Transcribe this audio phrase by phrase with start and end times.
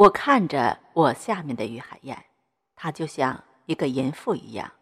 [0.00, 2.24] 我看着我下面的于海燕，
[2.74, 4.72] 她就像一个淫妇一样，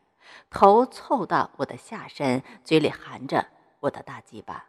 [0.48, 3.48] 头凑到我的下身，嘴里含着
[3.80, 4.66] 我的大鸡巴。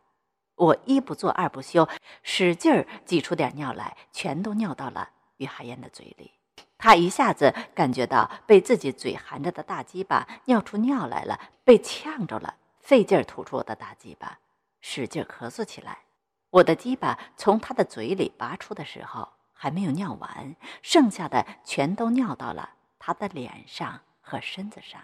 [0.55, 1.87] 我一不做二不休，
[2.23, 6.31] 使劲儿挤出点尿来，全都尿到了于海燕的嘴里。
[6.79, 14.39] 她一下子感觉到被自己嘴含着的大鸡巴尿出尿来了，被呛着了，费劲儿吐出我的大鸡巴，
[14.81, 16.05] 使劲咳嗽起来。
[16.49, 19.29] 我的鸡巴从她的嘴里拔出的时候。
[19.61, 25.01] 还没有尿完，剩下的全都尿到了他的脸上和身子上。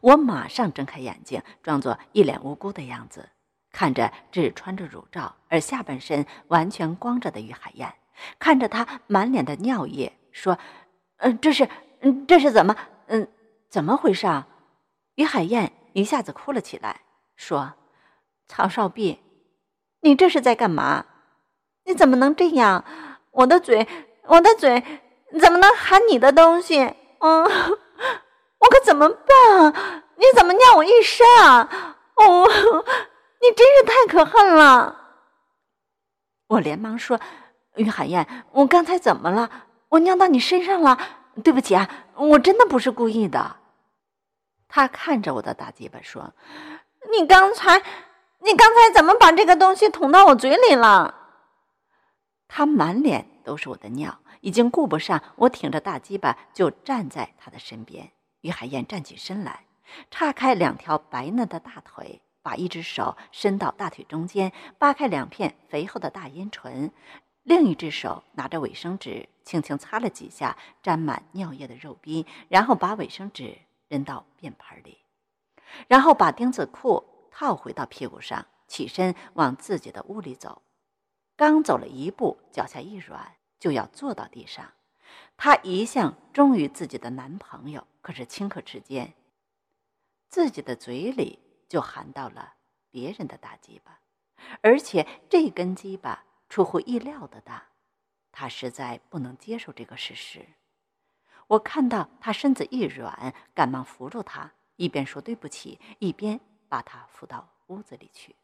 [0.00, 3.28] 我马上睁开眼睛，装作一脸无辜的样子，
[3.70, 7.94] 看着只穿着乳罩而下半身完全光着的于海燕，
[8.40, 10.58] 看着他满脸的尿液，说
[11.18, 11.68] ：“嗯，这是，
[12.00, 12.74] 嗯，这是怎么，
[13.06, 13.28] 嗯，
[13.68, 14.48] 怎么回事？”啊？”
[15.14, 17.02] 于海燕一下子哭了起来，
[17.36, 17.74] 说
[18.48, 19.20] ：“曹少弼，
[20.00, 21.06] 你这是在干嘛？
[21.84, 22.84] 你怎么能这样？”
[23.38, 23.86] 我的嘴，
[24.26, 24.82] 我的嘴，
[25.40, 26.80] 怎么能含你的东西？
[27.20, 27.44] 嗯，
[28.58, 30.02] 我可怎么办？
[30.16, 31.96] 你怎么尿我一身啊？
[32.16, 32.48] 哦，
[33.40, 34.96] 你真是太可恨了！
[36.48, 37.20] 我连忙说
[37.76, 39.48] ：“于海燕，我刚才怎么了？
[39.90, 40.98] 我尿到你身上了？
[41.44, 43.54] 对不起啊，我真的不是故意的。”
[44.66, 46.32] 他看着我的大鸡巴说
[47.16, 47.80] ：“你刚才，
[48.40, 51.14] 你刚才怎么把这个东西捅到我嘴里了？”
[52.50, 58.12] 他满脸都是我的尿，已经顾不上我挺着大鸡巴就站在他的身边。
[58.42, 59.64] 于海燕站起身来，
[60.10, 66.92] 叉开两条白嫩的大腿，把一只手伸到大腿中间，扒开两片肥厚的大阴唇，
[67.42, 73.56] 另一只手拿着卫生纸，轻轻擦了几下沾满尿液的肉壁，然后把卫生纸
[73.88, 74.98] 扔到便盆里，
[75.86, 80.60] 然后把钉子裤套回到屁股上，起身往自己的屋里走。
[81.34, 84.72] 刚走了一步，脚下一软，就要坐到地上。
[85.36, 89.14] 她一向忠于自己的男朋友，可是顷刻之间，
[90.28, 92.54] 自己的嘴里就含到了
[92.90, 94.00] 别人的大鸡巴，
[94.62, 97.68] 而且这根鸡巴出乎意料的大。
[98.32, 100.46] 她实在不能接受这个事实。
[101.48, 108.36] 我看到她身子一软，赶忙扶住她，一边说对不起，一边把她扶到屋子里去。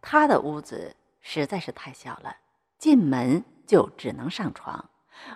[0.00, 0.96] 她的屋子。
[1.24, 2.38] 实在是太小了，
[2.78, 4.90] 进门就只能上床，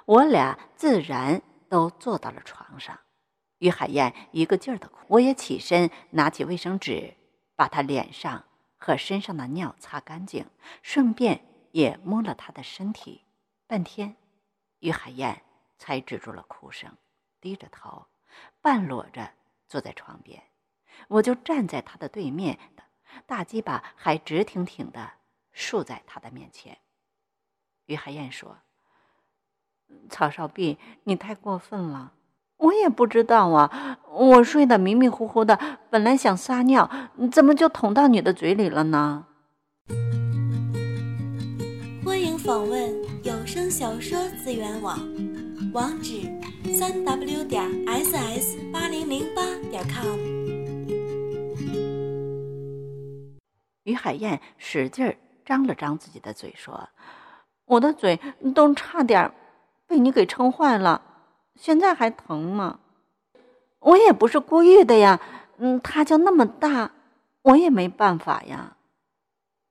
[0.05, 2.99] 我俩自然都坐到了床上。
[3.59, 7.15] 于海燕一个劲儿的哭，我也起身拿起卫生纸，
[7.55, 8.45] 把她脸上
[8.77, 10.47] 和身上的尿擦干净，
[10.83, 13.25] 顺便也摸了她的身体。
[13.67, 14.17] 半天，
[14.81, 15.43] 于海燕
[15.79, 16.97] 才止住了哭声，
[17.41, 18.07] 低着头，
[18.61, 19.33] 半裸着
[19.69, 20.43] 坐在床边，
[21.09, 22.59] 我就站在她的对面，
[23.27, 25.13] 大鸡巴还直挺挺的。
[25.59, 26.77] 竖在他的面前，
[27.87, 28.59] 于海燕说
[30.11, 32.13] ：“曹少弼，你太过分了！
[32.57, 36.91] 我也不知道啊，我睡得迷迷糊糊的，本来想撒尿，
[37.31, 39.27] 怎么就捅到你的嘴里了呢？”
[42.05, 42.93] 欢迎访问
[43.23, 44.99] 有声小说资源网，
[45.73, 46.23] 网址：
[46.75, 50.19] 三 w 点 ss 八零零八点 com。
[53.85, 55.17] 于海燕使劲儿。
[55.45, 56.89] 张了张自己的嘴，说
[57.67, 58.19] ：“我的嘴
[58.55, 59.33] 都差点
[59.87, 61.03] 被你给撑坏了，
[61.55, 62.81] 现在还疼吗？
[63.81, 65.21] 我也不是故意的呀，
[65.59, 66.91] 嗯，它就那么大，
[67.43, 68.77] 我也没办法呀。”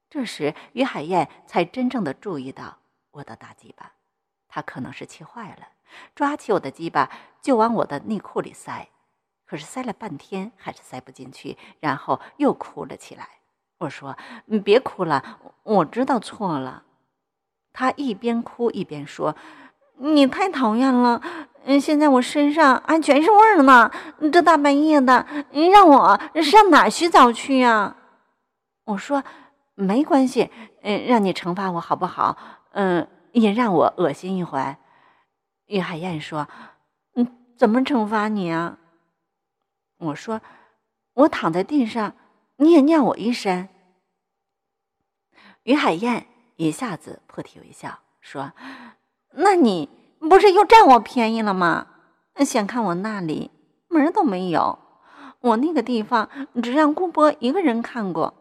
[0.10, 2.78] 这时，于海燕才真正的注意到
[3.12, 3.92] 我的大鸡巴，
[4.48, 5.68] 他可能是气坏了，
[6.14, 7.10] 抓起我的鸡巴
[7.42, 8.88] 就往我的内裤里塞，
[9.46, 13.28] 可是塞了半天还是塞不进去，然后又哭了起来。
[13.80, 14.18] 我说
[14.48, 16.84] ：“你别哭了，我知道错了。”
[17.78, 19.36] 他一边哭一边说
[20.00, 21.22] ：“你太讨厌了，
[21.66, 23.92] 嗯，现在我身上还全是味儿呢。
[24.32, 27.98] 这大半夜的，你让我上哪洗澡去呀？”
[28.88, 29.22] 我说
[29.76, 30.50] ：“没关系，
[30.84, 32.38] 嗯，让你惩罚我好不好？
[32.72, 34.78] 嗯，也让我恶心一回。”
[35.68, 36.48] 于海燕说
[37.16, 37.28] ：“嗯，
[37.58, 38.78] 怎么惩罚你啊？”
[40.00, 40.40] 我说
[41.14, 42.14] ：“我躺在地上。”
[42.58, 43.68] 你也尿我一身。
[45.64, 48.54] 于海燕一下子破涕为笑，说
[49.34, 51.88] ：“那你不是又占我便宜了吗？
[52.46, 53.52] 想看我那里
[53.88, 54.80] 门都没有，
[55.40, 56.30] 我那个地方
[56.62, 58.34] 只让姑伯一个人看过。”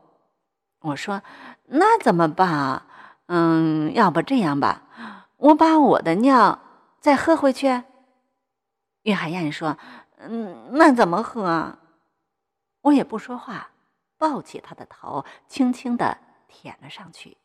[0.82, 1.22] 我说
[1.66, 2.86] ：“那怎么办啊？
[3.26, 6.60] 嗯，要不这样吧，我把我的尿
[7.00, 7.84] 再喝回去。”
[9.02, 9.76] 于海燕说
[10.18, 11.78] ：“嗯，那怎么喝？”
[12.82, 13.70] 我也不说话。
[14.16, 16.16] 抱起他的头，轻轻的
[16.48, 17.36] 舔了上去。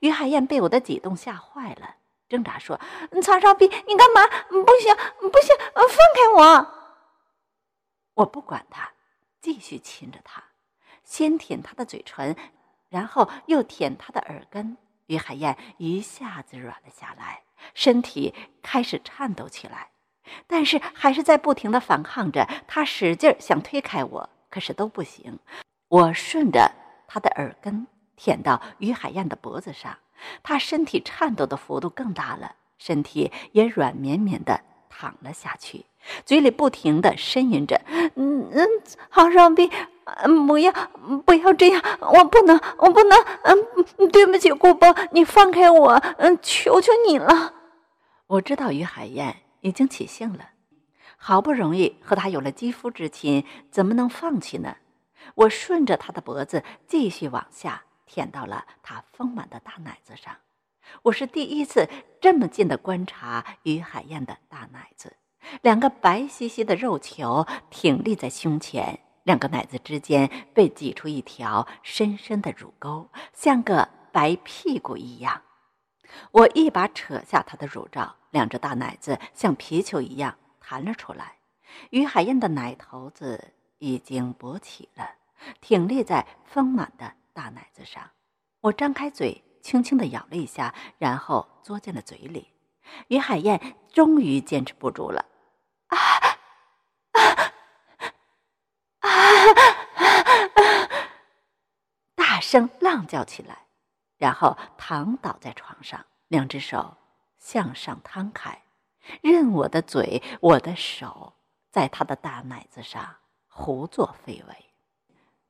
[0.00, 1.96] 于海燕被我的举动吓坏了，
[2.28, 2.80] 挣扎说
[3.22, 4.26] ：“曹少斌，你干嘛？
[4.48, 6.72] 不行，不行，放开我！”
[8.14, 8.92] 我不管他，
[9.40, 10.42] 继续亲着他，
[11.04, 12.34] 先舔他的嘴唇，
[12.88, 14.76] 然后又舔他的耳根。
[15.06, 17.42] 于海燕一下子软了下来，
[17.74, 19.90] 身体开始颤抖起来，
[20.48, 22.48] 但是还是在不停的反抗着。
[22.66, 25.38] 他使劲想推开我，可是都不行。
[25.88, 26.72] 我顺着
[27.06, 27.86] 他的耳根
[28.16, 29.98] 舔到于海燕的脖子上。
[30.42, 35.84] 她身体颤抖的幅度更大了，身体也软绵绵的躺了下去，
[36.24, 37.80] 嘴里不停的呻吟着
[38.16, 38.66] ：“嗯嗯，
[39.10, 39.70] 郝少斌，
[40.46, 40.72] 不要
[41.26, 47.52] 不要这样，我不能，我不能，嗯，对不起，顾波，你放开我，嗯，求求你了。”
[48.28, 50.50] 我知道于海燕已经起兴了，
[51.18, 54.76] 好不容易和他有了肌肤之亲，怎么能放弃呢？
[55.34, 57.82] 我顺着他的脖子继续往下。
[58.06, 60.36] 舔到了他丰满的大奶子上，
[61.02, 61.88] 我是第一次
[62.20, 65.16] 这么近的观察于海燕的大奶子，
[65.60, 75.42] 两个白兮兮的肉球挺立在胸前，两个奶子之间被挤出一条深深的乳沟，像个白屁股一样。
[76.30, 81.38] 我一把扯下她的乳罩，两只大奶子像皮球一样弹了出来，
[81.90, 85.10] 于海燕的奶头子已经勃起了，
[85.60, 87.12] 挺立在丰满的。
[87.36, 88.10] 大奶子上，
[88.60, 92.50] 我张开嘴，轻轻的咬了一下，然后嘬进了嘴里。
[93.08, 95.26] 于海燕终于坚持不住了，
[95.88, 95.98] 啊
[97.12, 97.52] 啊
[99.00, 99.10] 啊！
[102.14, 103.66] 大声浪叫起来，
[104.16, 106.96] 然后躺倒在床上，两只手
[107.38, 108.62] 向上摊开，
[109.20, 111.34] 任我的嘴、我的手
[111.70, 113.16] 在他的大奶子上
[113.46, 114.65] 胡作非为。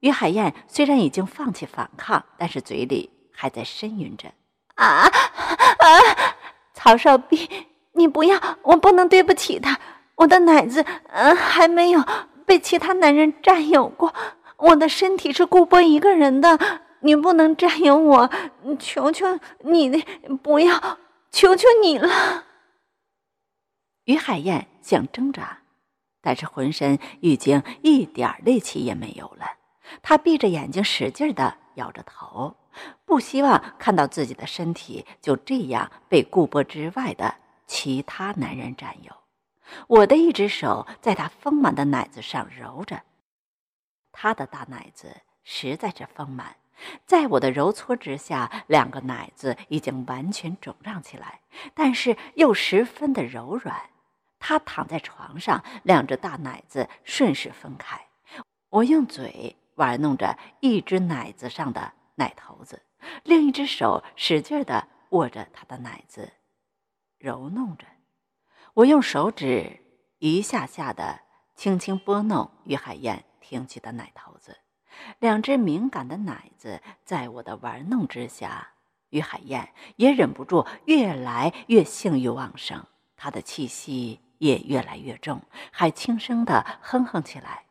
[0.00, 4.32] 于海燕虽然已经放弃反抗，但是嘴里还在呻吟着
[4.76, 5.88] ：“啊啊！
[6.74, 7.48] 曹少斌，
[7.92, 9.78] 你不要，我不能对不起他。
[10.16, 12.04] 我的奶子，嗯，还没有
[12.44, 14.14] 被其他男人占有过。
[14.58, 16.58] 我的身体是顾波一个人的，
[17.00, 18.30] 你不能占有我。
[18.78, 20.04] 求求你，
[20.42, 20.98] 不要，
[21.30, 22.44] 求求你了。”
[24.04, 25.62] 于海燕想挣扎，
[26.20, 29.55] 但是浑身已经一点力气也没有了。
[30.02, 32.56] 他闭着眼睛，使劲地摇着头，
[33.04, 37.36] 不希望看到自己的身体就这样被顾波之外的
[37.66, 39.12] 其他男人占有。
[39.88, 43.02] 我的一只手在他丰满的奶子上揉着，
[44.12, 46.56] 他的大奶子实在是丰满，
[47.04, 51.40] 在我的揉搓之下，两个奶子已经完全肿胀起来，
[51.74, 53.90] 但是又十分的柔软。
[54.38, 58.06] 他躺在床上，两只大奶子顺势分开，
[58.68, 59.56] 我用嘴。
[59.76, 62.82] 玩弄着一只奶子上的奶头子，
[63.22, 66.32] 另一只手使劲的握着他的奶子，
[67.18, 67.86] 揉弄着。
[68.74, 69.80] 我用手指
[70.18, 71.20] 一下下的
[71.54, 74.58] 轻轻拨弄于海燕挺起的奶头子，
[75.18, 78.72] 两只敏感的奶子在我的玩弄之下，
[79.10, 82.84] 于海燕也忍不住越来越性欲旺盛，
[83.16, 87.65] 她的气息也越来越重，还轻声的哼哼起来。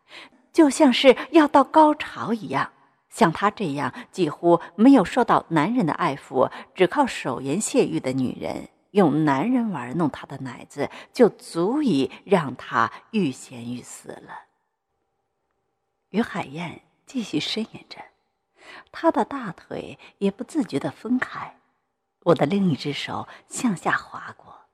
[0.55, 2.71] 就像是要到高潮一样，
[3.09, 14.45] 像她这样几乎没有受到男人的爱抚，只靠手淫泄欲的女人，用男人玩弄她的奶子，就足以让她欲仙欲死了。
[16.11, 17.97] 于海燕继续呻吟着，
[18.93, 21.57] 她的大腿也不自觉地分开，
[22.23, 24.64] 我的另一只手向下滑过。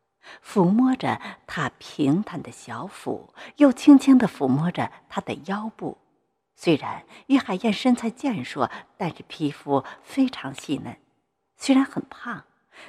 [0.46, 5.98] 抚摸着他平坦的小腹，又轻轻地抚摸着他的腰部。
[6.56, 10.98] 虽然于海燕身材健硕，但是皮肤非常细嫩。
[11.58, 12.46] 虽然很胖，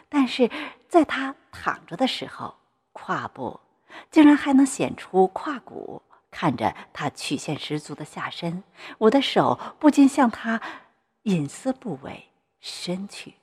[0.09, 0.51] 但是
[0.89, 2.57] 在他躺着的时候，
[2.93, 3.61] 胯部
[4.11, 6.03] 竟然还能显出胯骨。
[6.31, 8.65] 看着他曲线十足的下身，
[8.97, 10.63] 我的手不禁向他
[11.25, 13.35] 隐私部位伸去。